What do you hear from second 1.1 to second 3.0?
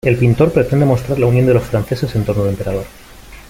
la unión de los franceses en torno al Emperador.